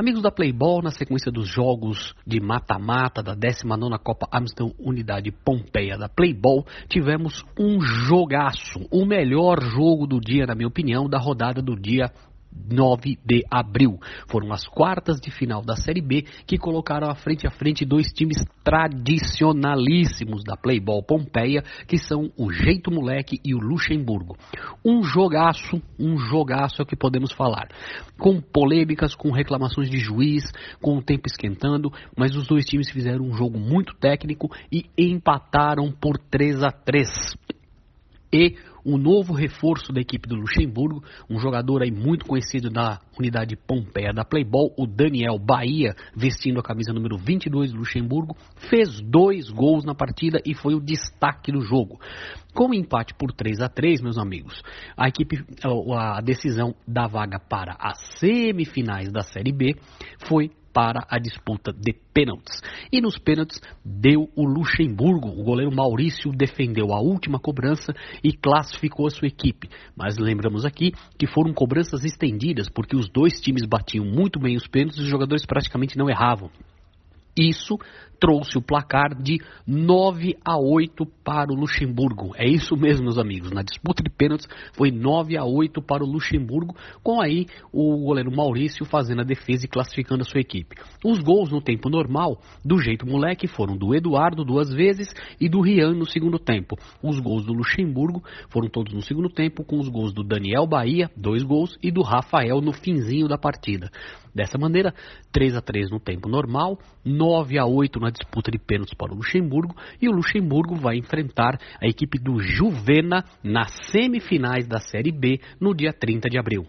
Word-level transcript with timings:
Amigos 0.00 0.22
da 0.22 0.30
Playball, 0.30 0.80
na 0.80 0.90
sequência 0.90 1.30
dos 1.30 1.46
jogos 1.46 2.14
de 2.26 2.40
mata-mata 2.40 3.22
da 3.22 3.36
19ª 3.36 3.98
Copa 3.98 4.26
Amsterdã 4.32 4.72
Unidade 4.78 5.30
Pompeia 5.30 5.98
da 5.98 6.08
Playball, 6.08 6.64
tivemos 6.88 7.44
um 7.58 7.78
jogaço, 7.82 8.80
o 8.90 9.04
melhor 9.04 9.60
jogo 9.60 10.06
do 10.06 10.18
dia, 10.18 10.46
na 10.46 10.54
minha 10.54 10.68
opinião, 10.68 11.06
da 11.06 11.18
rodada 11.18 11.60
do 11.60 11.78
dia 11.78 12.10
9 12.52 13.18
de 13.24 13.44
abril. 13.50 13.98
Foram 14.28 14.52
as 14.52 14.66
quartas 14.66 15.20
de 15.20 15.30
final 15.30 15.62
da 15.62 15.76
Série 15.76 16.00
B 16.00 16.24
que 16.46 16.58
colocaram 16.58 17.08
à 17.08 17.14
frente 17.14 17.46
a 17.46 17.50
frente 17.50 17.84
dois 17.84 18.12
times 18.12 18.44
tradicionalíssimos 18.64 20.44
da 20.44 20.56
Playball 20.56 21.02
Pompeia, 21.02 21.62
que 21.86 21.98
são 21.98 22.30
o 22.36 22.52
Jeito 22.52 22.90
Moleque 22.90 23.40
e 23.44 23.54
o 23.54 23.58
Luxemburgo. 23.58 24.36
Um 24.84 25.02
jogaço, 25.02 25.80
um 25.98 26.16
jogaço 26.16 26.80
é 26.80 26.82
o 26.82 26.86
que 26.86 26.96
podemos 26.96 27.32
falar. 27.32 27.68
Com 28.18 28.40
polêmicas, 28.40 29.14
com 29.14 29.30
reclamações 29.30 29.90
de 29.90 29.98
juiz, 29.98 30.44
com 30.80 30.96
o 30.96 31.02
tempo 31.02 31.26
esquentando, 31.26 31.92
mas 32.16 32.36
os 32.36 32.46
dois 32.46 32.64
times 32.64 32.90
fizeram 32.90 33.24
um 33.24 33.32
jogo 33.32 33.58
muito 33.58 33.94
técnico 33.96 34.50
e 34.70 34.86
empataram 34.96 35.90
por 35.90 36.18
3 36.18 36.62
a 36.62 36.70
3. 36.70 37.08
E 38.32 38.56
um 38.84 38.96
novo 38.96 39.32
reforço 39.32 39.92
da 39.92 40.00
equipe 40.00 40.28
do 40.28 40.36
Luxemburgo, 40.36 41.02
um 41.28 41.38
jogador 41.38 41.82
aí 41.82 41.90
muito 41.90 42.24
conhecido 42.24 42.70
da 42.70 42.98
unidade 43.18 43.56
Pompeia 43.56 44.12
da 44.12 44.24
Playball, 44.24 44.74
o 44.76 44.86
Daniel 44.86 45.38
Bahia, 45.38 45.94
vestindo 46.16 46.60
a 46.60 46.62
camisa 46.62 46.92
número 46.92 47.16
22 47.16 47.72
do 47.72 47.78
Luxemburgo, 47.78 48.36
fez 48.68 49.00
dois 49.00 49.50
gols 49.50 49.84
na 49.84 49.94
partida 49.94 50.40
e 50.44 50.54
foi 50.54 50.74
o 50.74 50.80
destaque 50.80 51.52
do 51.52 51.60
jogo. 51.60 52.00
Com 52.54 52.70
o 52.70 52.74
empate 52.74 53.14
por 53.14 53.32
3 53.32 53.60
a 53.60 53.68
3 53.68 54.00
meus 54.00 54.18
amigos, 54.18 54.62
a 54.96 55.08
equipe, 55.08 55.44
a 55.96 56.20
decisão 56.20 56.74
da 56.86 57.06
vaga 57.06 57.38
para 57.38 57.76
as 57.78 57.98
semifinais 58.18 59.12
da 59.12 59.22
Série 59.22 59.52
B 59.52 59.76
foi 60.18 60.50
para 60.72 61.06
a 61.08 61.18
disputa 61.18 61.72
de 61.72 61.92
pênaltis. 62.12 62.60
E 62.92 63.00
nos 63.00 63.18
pênaltis 63.18 63.60
deu 63.84 64.28
o 64.36 64.44
Luxemburgo. 64.44 65.28
O 65.28 65.44
goleiro 65.44 65.74
Maurício 65.74 66.30
defendeu 66.32 66.92
a 66.92 67.00
última 67.00 67.38
cobrança 67.38 67.94
e 68.22 68.32
classificou 68.32 69.06
a 69.06 69.10
sua 69.10 69.28
equipe. 69.28 69.68
Mas 69.96 70.18
lembramos 70.18 70.64
aqui 70.64 70.92
que 71.18 71.26
foram 71.26 71.52
cobranças 71.52 72.04
estendidas, 72.04 72.68
porque 72.68 72.96
os 72.96 73.08
dois 73.08 73.40
times 73.40 73.66
batiam 73.66 74.04
muito 74.04 74.38
bem 74.38 74.56
os 74.56 74.66
pênaltis 74.66 74.98
e 74.98 75.02
os 75.02 75.08
jogadores 75.08 75.44
praticamente 75.46 75.96
não 75.96 76.08
erravam. 76.08 76.50
Isso 77.40 77.78
trouxe 78.20 78.58
o 78.58 78.62
placar 78.62 79.14
de 79.14 79.40
9 79.66 80.36
a 80.44 80.58
8 80.58 81.06
para 81.24 81.50
o 81.50 81.56
Luxemburgo. 81.56 82.32
É 82.36 82.46
isso 82.46 82.76
mesmo, 82.76 83.04
meus 83.04 83.16
amigos. 83.16 83.50
Na 83.50 83.62
disputa 83.62 84.02
de 84.02 84.10
pênaltis 84.10 84.46
foi 84.74 84.90
9 84.90 85.38
a 85.38 85.44
8 85.44 85.80
para 85.80 86.04
o 86.04 86.06
Luxemburgo, 86.06 86.76
com 87.02 87.20
aí 87.20 87.46
o 87.72 88.04
goleiro 88.04 88.30
Maurício 88.30 88.84
fazendo 88.84 89.22
a 89.22 89.24
defesa 89.24 89.64
e 89.64 89.68
classificando 89.68 90.20
a 90.20 90.24
sua 90.26 90.40
equipe. 90.40 90.76
Os 91.02 91.20
gols 91.20 91.50
no 91.50 91.62
tempo 91.62 91.88
normal, 91.88 92.42
do 92.62 92.78
jeito 92.78 93.06
moleque, 93.06 93.48
foram 93.48 93.74
do 93.74 93.94
Eduardo 93.94 94.44
duas 94.44 94.70
vezes 94.70 95.08
e 95.40 95.48
do 95.48 95.62
Rian 95.62 95.94
no 95.94 96.06
segundo 96.06 96.38
tempo. 96.38 96.76
Os 97.02 97.18
gols 97.18 97.46
do 97.46 97.54
Luxemburgo 97.54 98.22
foram 98.50 98.68
todos 98.68 98.92
no 98.92 99.00
segundo 99.00 99.30
tempo, 99.30 99.64
com 99.64 99.78
os 99.78 99.88
gols 99.88 100.12
do 100.12 100.22
Daniel 100.22 100.66
Bahia, 100.66 101.10
dois 101.16 101.42
gols, 101.42 101.78
e 101.82 101.90
do 101.90 102.02
Rafael 102.02 102.60
no 102.60 102.72
finzinho 102.72 103.26
da 103.26 103.38
partida. 103.38 103.90
Dessa 104.34 104.56
maneira, 104.58 104.94
3 105.32 105.56
a 105.56 105.60
3 105.60 105.90
no 105.90 105.98
tempo 105.98 106.28
normal, 106.28 106.78
9 107.30 107.58
a 107.58 107.64
8 107.64 108.00
na 108.00 108.10
disputa 108.10 108.50
de 108.50 108.58
pênaltis 108.58 108.94
para 108.94 109.12
o 109.12 109.16
Luxemburgo 109.16 109.76
e 110.02 110.08
o 110.08 110.12
Luxemburgo 110.12 110.74
vai 110.74 110.96
enfrentar 110.96 111.56
a 111.80 111.86
equipe 111.86 112.18
do 112.18 112.40
Juvena 112.40 113.24
nas 113.42 113.70
semifinais 113.92 114.66
da 114.66 114.80
Série 114.80 115.12
B 115.12 115.38
no 115.60 115.72
dia 115.72 115.92
30 115.92 116.28
de 116.28 116.38
abril. 116.38 116.66